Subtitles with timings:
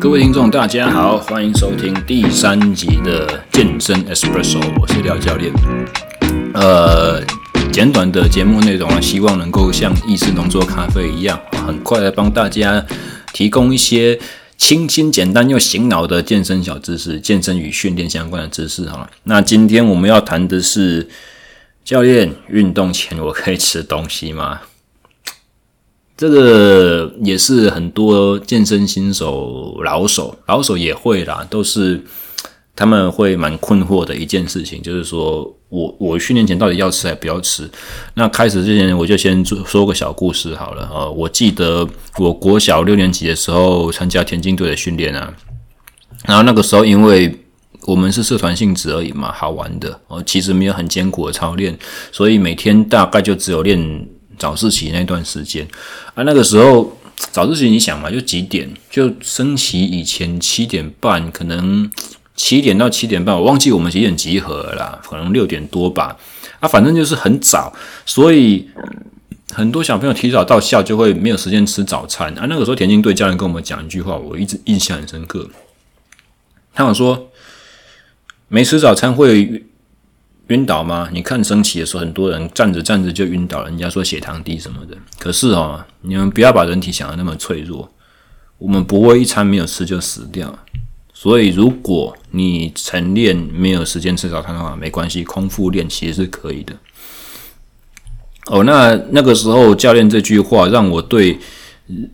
[0.00, 5.52] 各位听众，大家好，欢迎收听第三集的健身 Espresso，我是廖教练。
[6.54, 7.20] 呃，
[7.72, 12.86] 简短的节目内容啊，希望能够像意式浓缩咖啡一样，很快的帮大家
[13.32, 14.16] 提供一些
[14.56, 19.10] 清新、简单又醒脑的健身小知识，健身与训练相关的知识哈。
[19.24, 21.08] 那今天我们要谈的是，
[21.84, 24.60] 教练，运动前我可以吃东西吗？
[26.18, 32.02] 这个也是很多健身新手、老手、老手也会啦，都是
[32.74, 37.70] 他们会蛮困惑的一件事情，就是说我我训练前到底要吃还不要吃？
[38.14, 41.08] 那开始之前，我就先说个小故事好了啊。
[41.08, 45.32] 我记得我国小六年级的时候参加田径队的训练啊，
[46.26, 47.32] 然后那个时候因为
[47.82, 51.78] 我们是社团性质而已嘛，好玩的哦，其实没有很艰苦的操练，
[52.10, 54.08] 所以每天大概就只有练。
[54.38, 55.66] 早自习那段时间
[56.14, 56.96] 啊，那个时候
[57.32, 58.72] 早自习你想嘛，就几点？
[58.90, 61.90] 就升旗以前七点半，可能
[62.36, 66.16] 七点到七点半，我忘记我们几点集合了，可能六点多吧。
[66.60, 67.72] 啊，反正就是很早，
[68.06, 68.68] 所以
[69.52, 72.46] 很多小朋友提早到校就会没有时间吃早餐啊。
[72.48, 75.48] 那个时候田径队教练跟我们讲一句话，我一直印象很深刻。
[76.72, 77.30] 他想说，
[78.48, 79.64] 没吃早餐会。
[80.48, 81.08] 晕倒吗？
[81.12, 84.96] 你看升旗的时候，很多人站着站着就晕倒了，人家说血糖低什么的。
[85.18, 87.90] 可是哦，你们不要把人体想得那么脆弱，
[88.58, 90.58] 我们不会一餐没有吃就死掉。
[91.12, 96.74] 所以，如果你晨练没有时间吃早餐的话，没关系，空腹练其实是可以的。
[98.46, 101.38] 哦，那那个时候教练这句话让我对。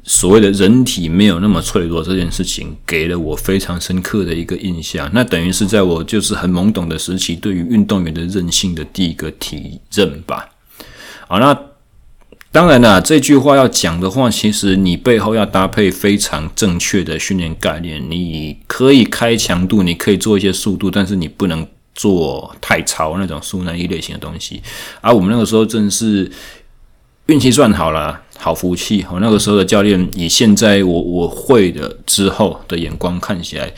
[0.05, 5.11] 所谓的人体没有那么脆弱这件事情，给了我非常深刻的一个印象。
[5.13, 10.49] 那等于是在我就是很懵懂的时期，对于运动员的韧性的第一个体认吧。
[11.27, 11.59] 好，那
[12.53, 18.01] 当然了，这句话要讲的话，其实你背后要搭配非常正确的训练概念。
[18.09, 24.63] 你可以开强度，你可以做一些速度，但是你不能做太超那种速耐力类型的东西。
[25.01, 26.31] 而我们那个时候正是
[27.27, 28.21] 运气算好了。
[28.45, 29.03] 好福气！
[29.11, 33.73] 我那个时候的教练，以现在我我会的之后的眼光看起来，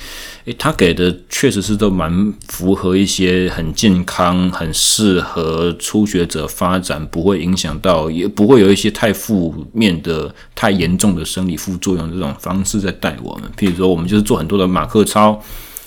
[0.44, 13.48] 诶，他给的确实是都蛮符合一些很健康、很适合初学者发展，不会影响到，也不会有一些太负面的、太严重的生理副作用这种方式在带我们。
[13.56, 15.40] 譬如说，我们就是做很多的马克操，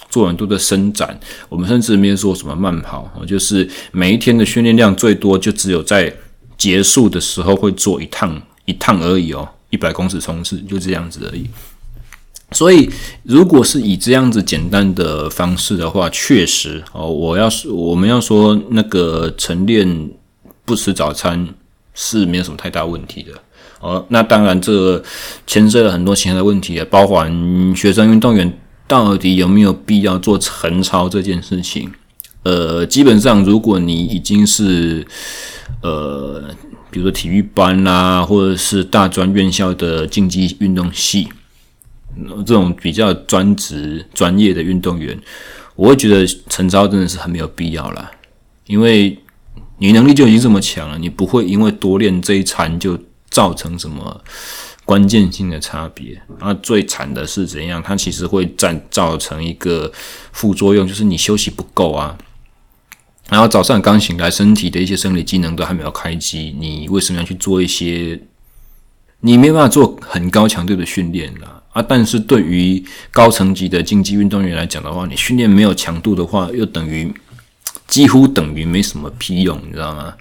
[0.10, 1.20] 做很多的伸展，
[1.50, 6.16] 我们甚至没有做什么慢跑，就是每一天的训练量最多就只有在
[6.58, 8.42] 结束的时候会做一趟。
[8.70, 11.50] 一趟而已哦，一百公尺冲刺就这样子而已。
[12.52, 12.88] 所以，
[13.24, 20.10] 如果是以这样子简单的方式的话，确实哦，我要是我们要说那个晨练
[20.66, 21.48] 不吃早餐
[21.94, 23.34] 是没有什么太大问题的
[23.80, 24.06] 哦。
[24.10, 25.04] 那当然，这
[25.46, 27.32] 牵涉了很多其他的问题，包含
[27.76, 28.52] 学生运动员
[28.88, 31.92] 到底有没有必要做晨操这件事情。
[32.44, 35.06] 呃，基本上，如果你已经是
[35.82, 36.44] 呃。
[36.92, 41.28] 比如说体育班啦、或者是大专院校的竞技运动系，
[42.46, 45.18] 这种比较专职专业的运动员，
[45.76, 48.10] 我会觉得晨操真的是很没有必要啦，
[48.66, 49.18] 因为
[49.78, 53.00] 你能力就已经这么强了，你不会因为多练这一餐就
[53.30, 54.22] 造成什么
[54.84, 56.20] 关键性的差别。
[56.40, 57.82] 啊，最惨的是怎样？
[57.82, 59.92] 它其实会占造成一个
[60.32, 62.18] 副作用，就是你休息不够啊。
[63.30, 68.20] 然后早上刚醒来，身体的一些生理机能都还没有开机，你为什么要去做一些？
[69.22, 71.82] 你没办法做很高强度的训练了啊！
[71.82, 72.82] 但是对于
[73.12, 77.14] 高层级的竞技运动员来讲的话，你训练没有强度的话，又等于
[77.86, 80.14] 几乎等于没什么屁用，你知道吗？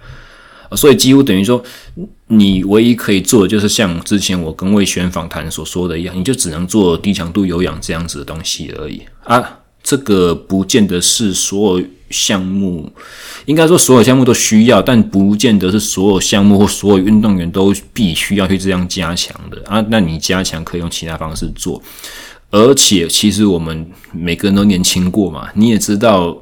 [0.75, 1.63] 所以几乎等于说，
[2.27, 9.59] 你唯一可以做的就是像之前我跟魏璇访谈所说的一样，你就只能做低强度有氧这样子的东西而已啊！
[9.81, 11.87] 这个不见得是所有。
[12.09, 12.91] 项目
[13.45, 19.83] 应该说所有项目都需要，但不见得是所有项目或所有运动员都必须要去这样加强的啊。
[19.89, 21.81] 那你加强可以用其他方式做，
[22.49, 26.35] 而且其实我们每个人都年轻过嘛，你也知道，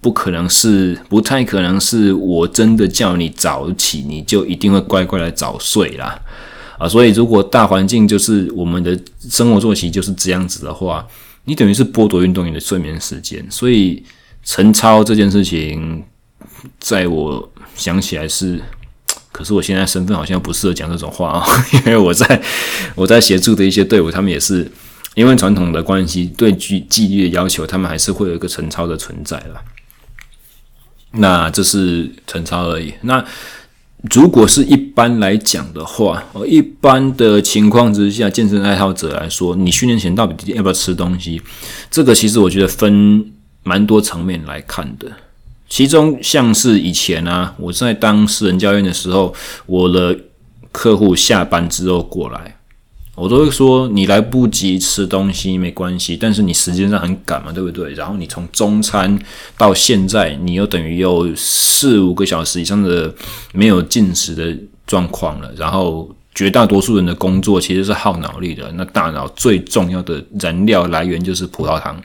[0.00, 6.20] 不可能是不太可能是我真的叫你早起，你就一定会乖乖来早睡啦
[6.78, 6.88] 啊。
[6.88, 8.98] 所以如果大环境就是我们的
[9.30, 11.06] 生活作息就是这样子的话，
[11.44, 14.02] 你等于是剥夺运动员的睡眠时间，所以。
[14.44, 16.04] 晨操这件事情，
[16.78, 18.60] 在我想起来是，
[19.32, 22.42] 可是我现在身份好像不适合讲这种话啊，因为我在
[22.94, 24.70] 我在协助的一些队伍，他们也是
[25.14, 29.62] 因为传统的关系，对纪纪律的要求，他们还是会有一个晨操的存在啦。
[31.12, 32.92] 那这是陈超而已。
[33.02, 33.24] 那
[34.10, 41.40] 如果是一般来讲的话，哦，一般的情况之下，健身爱好者来说，你训练前到底要不要吃东西？
[41.90, 43.32] 这个其实我觉得分
[43.64, 45.10] 蛮多层面来看的。
[45.68, 49.34] 其中像是以前啊，我在当私人教练的时候，
[49.66, 50.16] 我的
[50.70, 52.56] 客户下班之后过来。
[53.16, 57.92] 我都会说，你来不及吃东西没关系，但是你时间上很赶嘛，对不对？
[57.94, 59.16] 然后你从中餐
[59.56, 63.14] 到现在，你又等于有四五个小时以上的
[63.52, 65.48] 没有进食的状况了。
[65.56, 72.02] 然后绝大多数人的工作其实是耗脑力的，那大脑最重要的燃料来源就是葡萄糖。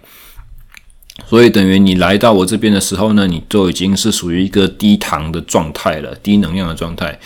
[1.28, 7.20] 所以等于你来到我这边的时候呢，你都已经是属于一个低糖的状态了，低能量的状态，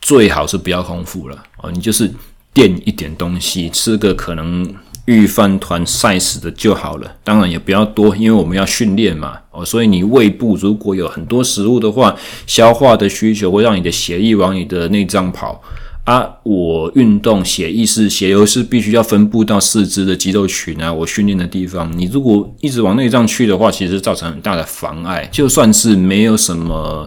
[0.00, 2.12] 最好是不要空腹了哦，你就是。
[2.56, 4.66] 垫一点东西，吃个可能
[5.04, 7.16] 御饭团晒死的就好了。
[7.22, 9.38] 当然也不要多，因为我们要训练嘛。
[9.50, 12.16] 哦，所以你胃部如果有很多食物的话，
[12.46, 15.62] 消化的需求会让你的血液往你的内脏跑
[16.06, 16.26] 啊。
[16.42, 21.92] 我运动血液是血流是必须要分布到四肢的肌肉群啊，我训练的地方。
[21.96, 25.28] 你如果一直往内脏去的话，其实造成很大的妨碍。
[25.30, 27.06] 就算是没有什么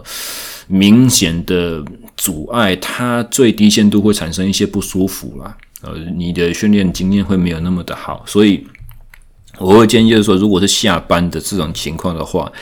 [0.68, 1.84] 明显的。
[2.16, 8.62] 阻碍它最低限度会产生一些不舒服啦，呃，你的训练经验会没有那么的好，所以
[9.58, 12.52] 我会建议就是说，如果是下班的这种情况的话，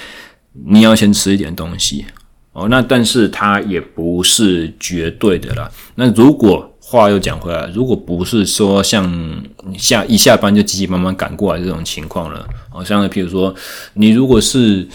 [0.69, 2.05] 你要先吃一点东西
[2.52, 2.68] 哦。
[2.68, 5.70] 那但是它也不是绝对的啦。
[5.94, 9.42] 那如果话又讲回来，如果不是说像
[9.76, 13.54] 下一下班就急急忙忙赶过来这种情况了，好像譬如说
[13.94, 14.86] 你如果是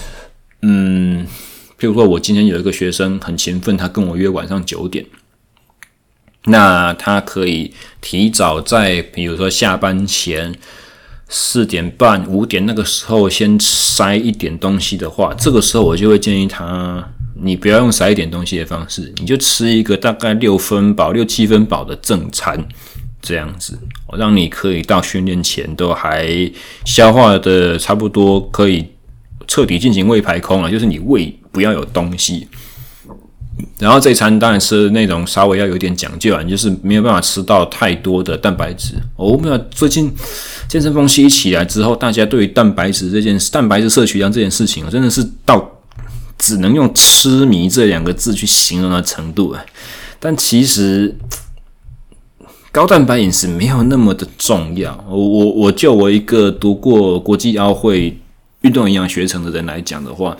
[0.62, 1.26] 嗯。
[1.80, 5.06] 譬如说，我今天有一个学生很勤奋，他跟我约晚上九点，
[6.46, 10.56] 那他可以提早在比如说下班前
[11.28, 17.12] 四点半、五点那个时候先塞一点东西的话，这个时候我就会建议他，
[17.44, 22.58] 你不要用塞一点东西的方式，你就吃一个大概六分饱、六七分饱的正餐，
[23.22, 23.78] 这样子，
[24.18, 26.52] 让你可以到训练前都还
[26.86, 28.88] 消化的差不多，可以
[29.48, 31.38] 彻底进行胃排空了，就是你胃。
[31.54, 32.48] 不要有东西，
[33.78, 38.96] 然后这一餐当然是那种稍微要有点讲究啊，你就是没有办法吃到太多的蛋白质。
[39.16, 40.12] 我们要最近
[40.68, 45.73] 健身风气起来之后，大家对于蛋白质这件、蛋白质摄取量这件事情，真的是到
[46.44, 49.66] 只能用痴迷这两个字去形容的程度啊。
[50.20, 51.16] 但其实
[52.72, 55.06] 高蛋白饮食没有那么的重要。
[55.10, 58.18] 我我我就我一个读过国际奥会
[58.62, 60.36] 运动营养学程的人来讲的话。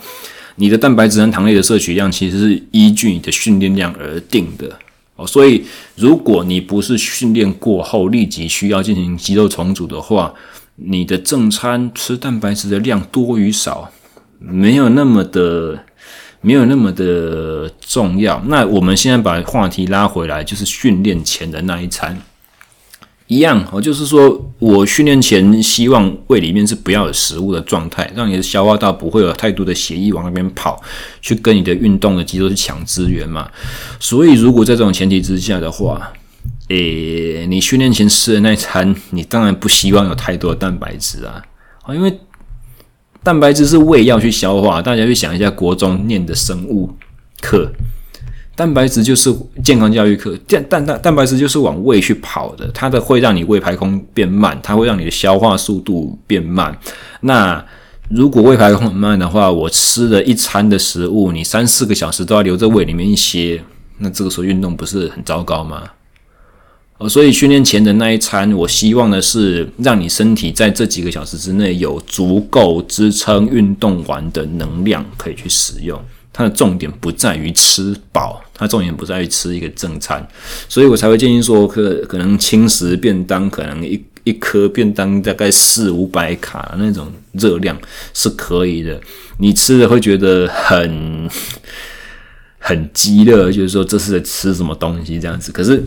[0.56, 4.70] 你的蛋白质和糖类的摄取量其实是依据你的训练量而定的
[5.16, 5.64] 哦，所以
[5.96, 10.32] 如果你不是训练过后立即需要进行肌肉重组的话，
[10.76, 13.90] 你的正餐吃蛋白质的量多与少
[14.38, 15.84] 没有那么的
[16.44, 18.40] 没有那么的重要。
[18.46, 22.16] 那我们现在把话题拉回来，就是训练前的那一餐。
[23.26, 30.78] 一样哦，就是说我训练前希望胃里面是不要有食物的状态，让你的消化道不会有太多的血液往那边跑，
[31.22, 33.50] 去跟你的运动的肌肉去抢资源嘛。
[33.98, 36.12] 所以如果在这种前提之下的话，
[36.68, 41.42] 诶，你训练前吃的那一餐，你当然不希望有太多的蛋白质啊，
[41.88, 42.14] 因为
[43.24, 44.80] 蛋白质是胃要去消化。
[44.80, 46.88] 大家去想一下国中念的生物
[47.40, 47.72] 课。
[48.56, 49.34] 蛋白质就是
[49.64, 56.78] 健康教育课，蛋蛋蛋蛋白质就是往胃去跑的，它的会让你胃排空变慢，它会让你的消化速度变慢。
[57.22, 57.64] 那
[58.08, 63.60] 如果胃排空很慢的话，我吃了一餐的食物，你三四个小时都要留在胃里面一些，
[63.98, 65.82] 那这个时候运动不是很糟糕吗？
[67.08, 76.00] 所以训练前的那一餐，我希望的是让你身体在这几个小时之内有足够支撑运动完的能量可以去使用。
[76.36, 80.26] 它的重点不在于吃饱，它重点不在于吃一个正餐，
[80.68, 87.78] 所以我才会建议说，可可能轻食便当，可能一一颗便当大概四五百卡那种热量
[88.12, 89.00] 是可以的，
[89.38, 91.30] 你吃了会觉得很
[92.58, 95.52] 很饥饿，就是说这是在吃什么东西这样子。
[95.52, 95.84] 可是，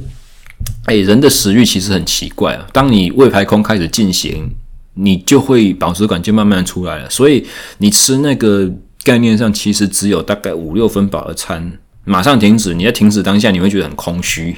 [0.85, 4.51] 哎，人的食欲其实很奇怪啊，当你胃排空开始进行，
[4.93, 7.45] 你就会饱食感就慢慢出来了，所以
[7.77, 8.71] 你吃那个。
[9.03, 12.73] 概念上其实只有大概五六分饱的餐，马上停止。
[12.73, 14.53] 你在停止当下，你会觉得很空虚。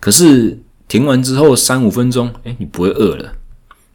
[0.00, 3.32] 可是停完之后三五分钟，哎，你不会饿了，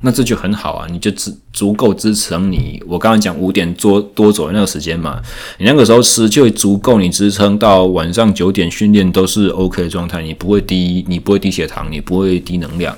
[0.01, 2.81] 那这就很好啊，你就支足够支撑你。
[2.87, 5.21] 我刚刚讲五点多多走的那个时间嘛，
[5.57, 12.97] 你那个时候吃就足够你支撑到晚上九点训练都是 OK 的状态，你不会低，你不会低血糖，你不会低能量。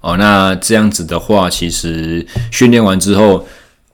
[0.00, 3.46] 哦，那这样子的话，其实训练完之后。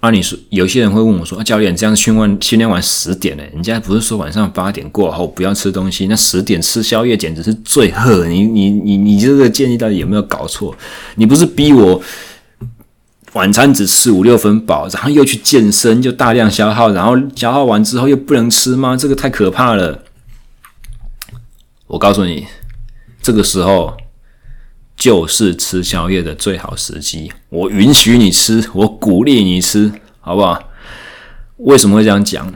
[0.06, 3.42] 啊，你说有些人会问我说：“啊，教练，这样训练训练完十点呢？
[3.52, 6.06] 人家不是说晚上八点过后不要吃东西？
[6.06, 8.24] 那十点吃宵夜简直是最恶！
[8.26, 10.72] 你你你你这个建议到底有没有搞错？
[11.16, 12.00] 你不是逼我
[13.32, 18.96] 晚餐只吃五六分饱，然后又去健身，就大量消耗，然后消耗完之后又不能吃吗？
[18.96, 20.04] 这个太可怕了！
[21.88, 22.46] 我告诉你，
[23.20, 23.96] 这个时候。”
[24.96, 30.70] 就是吃宵夜的最好时机，我允许你吃，我鼓励你吃，好不好？
[31.58, 32.52] 为什么会这样讲？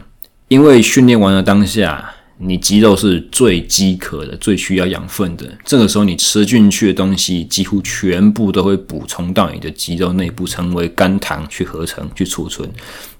[0.48, 5.46] 因为训练完了当下，你肌肉是最饥渴的，最需要养分的。
[5.64, 12.68] 这个时候，你吃进去的东西几乎全部都会补充到你的肌肉内部，成为肝糖去合成、去储存，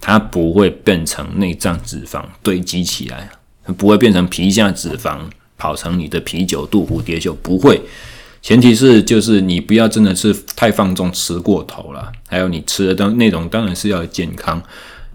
[0.00, 3.30] 它不会变成内脏脂肪堆积起来，
[3.76, 5.18] 不会变成皮下脂肪
[5.58, 7.80] 跑成你的啤酒肚、蝴蝶袖，不会。
[8.42, 12.10] 前提是，就是你不要真的是太放纵，吃过头了。
[12.26, 14.60] 还有你吃的当内容当然是要健康，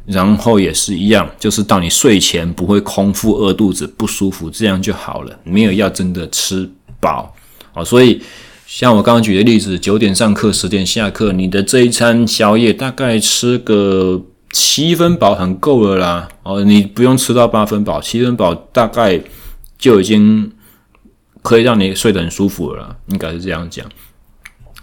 [0.05, 5.39] 然后也是一样，就是到你睡前不会空腹饿肚子不舒服，这样就好了。
[5.43, 7.33] 没有要真的吃饱
[7.73, 7.83] 啊。
[7.83, 8.21] 所以
[8.67, 16.29] 像我刚刚举的例子，九点上课，十点下课，你的这一餐宵夜大概吃个七分饱很够了啦。
[16.43, 19.19] 哦，你不用吃到八分饱，七分饱大概
[19.79, 20.51] 就已经。
[21.45, 23.85] 可以让你睡得很舒服了，应该是这样讲。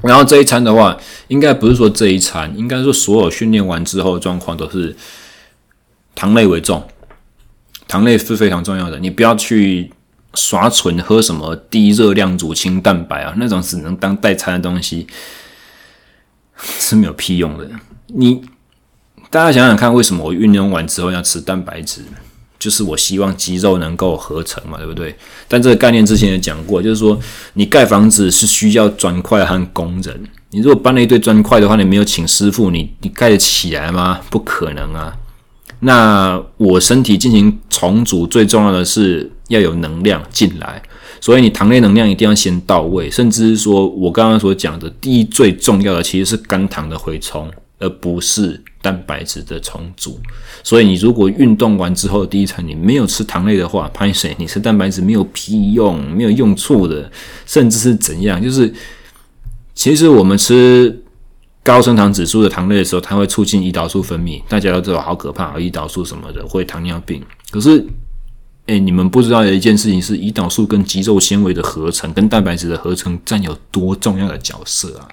[0.01, 4.97] 然后这一餐的话，应该不是说这一餐，应该说所有训练完之后状况都是
[6.15, 6.87] 糖类为重，
[7.89, 9.01] 糖类是非常重要的。
[9.01, 9.93] 你不要去
[10.35, 15.09] 耍蠢，喝什么低热量乳清蛋白啊，那种只能当代餐的东西
[16.57, 17.69] 是没有屁用的。
[18.07, 18.41] 你
[19.31, 22.03] 大家想想看，为什么我运动完之后要吃蛋白质？
[22.63, 25.13] 就是我希望肌肉能够合成嘛，对不对？
[25.49, 27.19] 但这个概念之前也讲过，就是说
[27.55, 30.23] 你盖房子是需要砖块和工人。
[30.51, 34.21] 你如果搬了一堆砖块的话，你没有请师傅，你你盖得起来吗？
[34.31, 35.13] 不可能啊。
[35.81, 40.81] 那我身体进行重组，最重要的是要有能量进来，
[41.21, 43.11] 所以你糖类能量一定要先到位。
[43.11, 47.51] 甚至是说我刚刚所讲的，第一最重要的其实是肝糖的回充，
[47.81, 50.21] 而不是蛋白质的重组。
[50.63, 54.37] 所以你如果运动完之后第一餐你没有吃糖类的话，拍谁？
[54.39, 57.11] 你吃蛋白质没有屁用，没有用处的，
[57.47, 58.43] 甚至是怎样？
[58.43, 58.71] 就是
[59.75, 61.03] 其实我们吃
[61.63, 67.23] 高升糖指数的糖类的时候，它会促进胰岛素分泌，大家都知道好可怕，胰岛素什么的会糖尿病。
[67.51, 67.87] 可是，
[68.67, 75.09] 诶，你们不知道的一件事情是，胰岛素跟肌肉纤维的合成跟蛋白质的合成占有多重要的角色啊！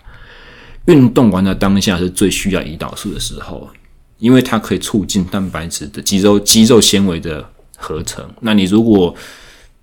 [0.85, 3.69] 运动完的当下是最需要胰岛素的时候。
[4.17, 8.21] 因为它可以促进蛋白质的肌肉肌肉纤维的合成。
[8.41, 9.15] 那你如果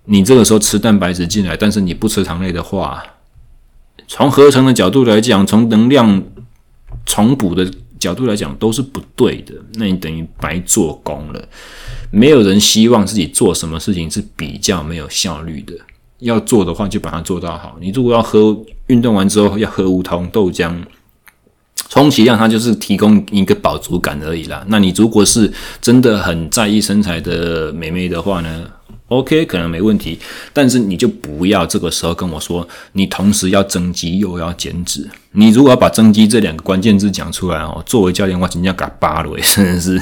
[0.05, 3.03] 你这个时候吃蛋白质进来，但是你不吃糖类的话，
[4.07, 6.23] 从合成的角度来讲，从能量
[7.03, 9.55] 重补的角度来讲，都是不对的。
[9.73, 11.49] 那你等于白做工了。
[12.11, 15.73] 没有人希望自己做什么事情是比较没有效率的。
[16.19, 17.77] 要做的话，就把它做到好。
[17.79, 18.57] 你如果要喝
[18.87, 20.73] 运动完之后要喝无糖豆浆。
[21.89, 24.63] 充其量它就是提供一个饱足感而已啦。
[24.67, 28.65] 那你如果是真的很在意身材的美眉的话呢
[29.07, 30.19] ？OK，可能没问题。
[30.51, 35.07] 但是你就不要这个时候跟我说，你同时要增肌又要减脂。
[35.31, 40.01] 你如果要把增肌这两个关键字讲出来哦，作为教练，我真要给巴了，真的是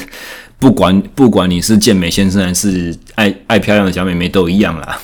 [0.57, 5.00] 不管不管你是健美先生还是爱爱漂亮的小美眉都一样啦。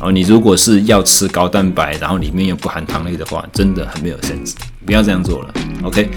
[0.00, 4.52] 哦，你如果是要吃高蛋白，然后里面又不含糖类的话，真的很没有 sense，
[4.84, 5.54] 不要这样做了。
[5.82, 6.10] OK，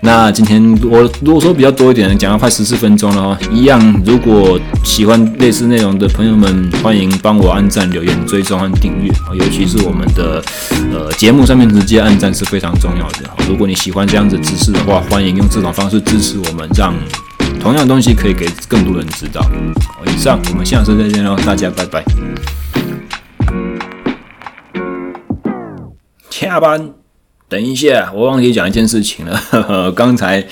[0.00, 3.38] 那今天我如果说比较多一点，讲了快十四分钟了哦。
[3.52, 9.12] 一样，如果喜欢类似内容的朋友们，欢迎帮我按赞、留言、追踪和订阅。
[9.34, 10.42] 尤其是我们的
[10.92, 13.30] 呃节目上面直接按赞是非常重要的。
[13.48, 16.92] 如果你喜欢这样子知识的话，欢迎用这种方式支持我们，让
[17.60, 19.44] 同样的东西可以给更多人知道。
[20.06, 22.04] 以上，我们下次再见喽，大家拜拜。
[26.42, 26.92] 下班，
[27.48, 29.36] 等一下，我忘记讲一件事情了。
[29.36, 30.44] 呵呵，刚才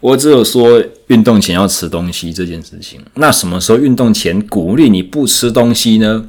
[0.00, 3.00] 我只有说运动前要吃东西这件事情。
[3.14, 6.24] 那什么时候运动前鼓励你不吃东西呢？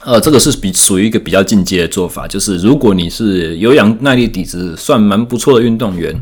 [0.00, 6.20] 呃，这个是比属于一个比较进阶的做法，就是如果你是有氧耐力底子算蛮不错的运动员，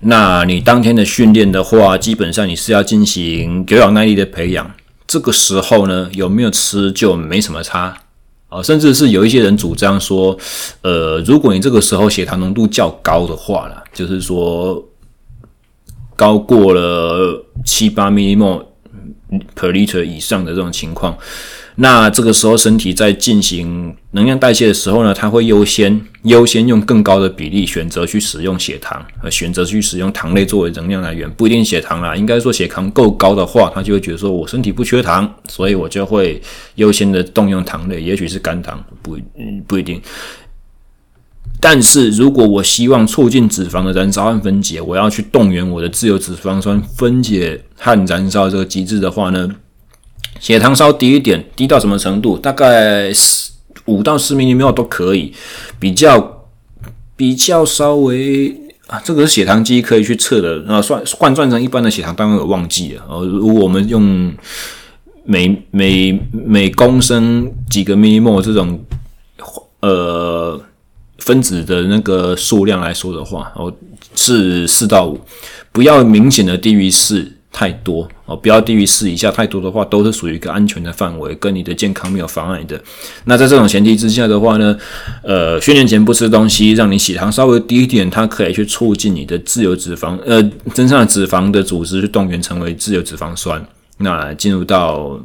[0.00, 4.70] 那你当天的训练的话，基本上你是要进行有氧耐力的培养。
[5.06, 8.01] 这个时候呢，有没有吃就没什么差。
[8.52, 10.36] 啊，甚至是有一些人主张说，
[10.82, 14.86] 呃，如果你这个时候血糖浓度较高的话啦，就是说
[16.14, 18.62] 高过了七八 millimol
[19.56, 21.16] per liter 以上的这种情况，
[21.76, 36.40] 那这个时候身体在进行能量代谢的时候呢，它会优先优先用更高的比例选择去使用血糖，呃，选择去使用糖类作为能量来源，不一定血糖啦，应该说血糖够高的话，它就会觉得说我身体不缺糖，所以我就会
[36.74, 39.16] 优先的动用糖类，也许是肝糖，不
[39.66, 40.00] 不一定。
[41.58, 49.48] 但是如果我希望促进脂肪的燃烧和分解，我要去动员我的自由脂肪酸分解和燃烧这个机制的话呢，
[50.40, 52.36] 血糖稍低一点，低到什么程度？
[52.36, 53.12] 大概
[53.84, 55.32] 五到十 mmol 都可以，
[55.78, 56.46] 比较
[57.14, 58.48] 比较稍微
[58.88, 63.04] 啊，这个是血糖机可以去测的啊，算换算成一般的血糖，当然我忘记了。
[63.08, 64.32] 呃，如果我们用
[65.24, 68.84] 每每每公升几个 mmol 这种
[69.80, 70.60] 呃
[71.18, 73.72] 分子的那个数量来说的话，哦，
[74.16, 75.20] 是四到五，
[75.70, 77.30] 不要明显的低于四。
[77.52, 82.80] 太多哦，不要低于四以下，太多的话都是属于一个安全的范围，跟你的健康没有妨碍的。
[83.26, 84.74] 那在这种前提之下的话呢，
[85.22, 90.42] 呃，训练前不吃东西，让你血糖稍微低一点，它可以去促进你的自由脂肪，呃，
[90.74, 93.62] 身上的脂肪的组织去动员成为自由脂肪酸，
[93.98, 95.20] 那进入到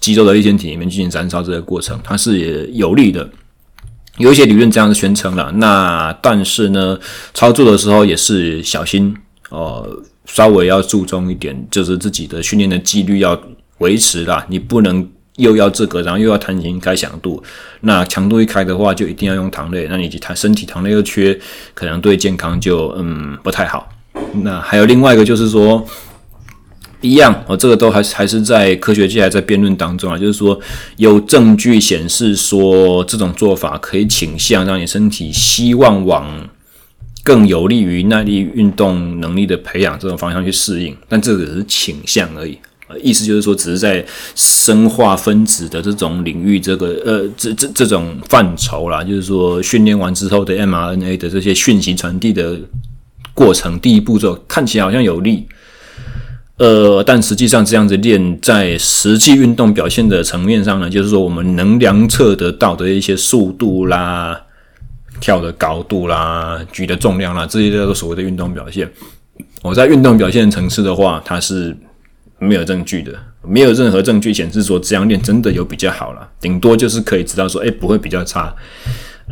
[0.00, 3.30] 肌肉的粒线体里面进行燃烧这个过程，它是有利的。
[4.18, 6.98] 有一些理论这样子宣称了，那但是呢，
[7.32, 9.16] 操作的时候也是小心
[9.50, 9.88] 哦。
[10.34, 13.40] 稍微要注重一点，就是自己的训练的纪律要
[13.78, 14.44] 维持啦。
[14.48, 17.40] 你不能又要这个，然后又要弹琴开响度。
[17.82, 19.86] 那强度一开的话，就一定要用糖类。
[19.88, 21.38] 那你弹身体糖类又缺，
[21.72, 23.88] 可能对健康就嗯不太好。
[24.42, 25.86] 那还有另外一个就是说，
[27.00, 30.18] 一样哦，这个都还还是在科学界还在辩论当中啊。
[30.18, 30.58] 就是说，
[30.96, 36.28] 有证据显示说，这种做法可以倾向让你身体希望往。
[37.24, 42.56] 更有利于耐力运动能力的培养这种方向去适应，但这只是倾向而已。
[43.02, 44.04] 意思就是说，只是在
[44.36, 52.56] 生化分子的这种领域，这个呃，这这这种范畴啦，就是说训练完之后的 mRNA 的这些讯息传递的
[53.32, 55.46] 过程，第一步骤看起来好像有利，
[56.58, 64.40] 呃，但实际上这样子练在实际运动表现的层面上呢，就是说我们能量测得到的一些速度啦。
[65.24, 68.86] 跳的高度啦，举的重量啦，这些都是所谓的运动表现。
[69.62, 71.74] 我在运动表现层次的话，它是
[72.38, 73.10] 没有证据的，
[73.40, 76.28] 没有任何证据显示说这样练真的有比较好啦。
[76.42, 78.54] 顶多就是可以知道说，哎、不会比较差。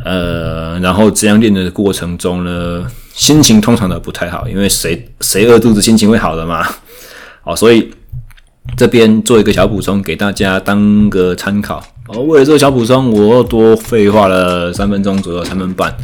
[0.03, 6.67] 呃，然后这样练的过程中呢，心情通常都不太好，因为谁谁饿肚子心情会好的嘛？
[7.43, 7.93] 好，所以
[8.75, 11.85] 这边做一个小补充给大家当个参考。
[12.07, 15.95] 哦，为了这个小补充，我又多废话了三分钟左右，三分半。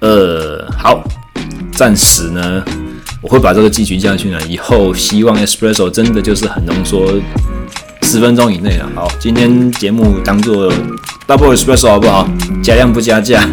[0.00, 1.02] 呃，好，
[1.72, 2.62] 暂时呢，
[3.20, 4.38] 我会把这个继续下去呢。
[4.48, 7.12] 以后希望 Espresso 真的就是很浓缩，
[8.02, 8.88] 十分钟以内了。
[8.94, 10.72] 好，今天节目当做
[11.26, 12.26] Double Espresso 好不好？
[12.62, 13.46] 加量不加价。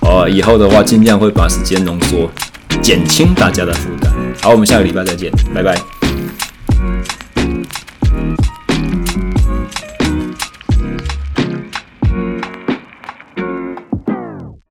[0.00, 2.30] 哦，以后的话尽量会把时间浓缩，
[2.80, 4.10] 减轻大家的负担。
[4.40, 5.97] 好，我们下个礼拜再见，拜拜。